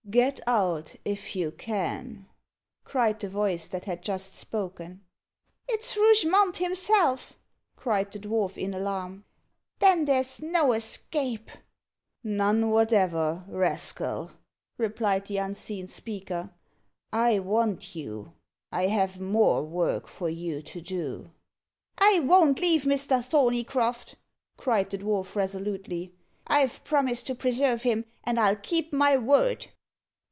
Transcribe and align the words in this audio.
"Get 0.09 0.41
out 0.45 0.95
if 1.05 1.37
you 1.37 1.51
can," 1.51 2.27
cried 2.83 3.17
the 3.21 3.29
voice 3.29 3.69
that 3.69 3.85
had 3.85 4.01
just 4.01 4.35
spoken. 4.35 5.05
"It's 5.69 5.95
Rougemont 5.95 6.57
himself," 6.57 7.37
cried 7.77 8.11
the 8.11 8.19
dwarf 8.19 8.57
in 8.57 8.73
alarm. 8.73 9.23
"Then 9.79 10.03
there's 10.03 10.41
no 10.41 10.73
escape." 10.73 11.49
"None 12.25 12.71
whatever, 12.71 13.45
rascal," 13.47 14.31
replied 14.77 15.27
the 15.27 15.37
unseen 15.37 15.87
speaker. 15.87 16.49
"I 17.13 17.39
want 17.39 17.95
you. 17.95 18.33
I 18.69 18.87
have 18.87 19.21
more 19.21 19.63
work 19.63 20.07
for 20.09 20.27
you 20.29 20.61
to 20.63 20.81
do." 20.81 21.31
"I 21.97 22.19
won't 22.19 22.59
leave 22.59 22.81
Mr. 22.83 23.23
Thorneycroft," 23.23 24.15
cried 24.57 24.89
the 24.89 24.97
dwarf 24.97 25.35
resolutely. 25.37 26.13
"I've 26.47 26.83
promised 26.83 27.27
to 27.27 27.35
preserve 27.35 27.83
him, 27.83 28.03
and 28.25 28.37
I'll 28.39 28.57
keep 28.57 28.91
my 28.91 29.15
word." 29.15 29.67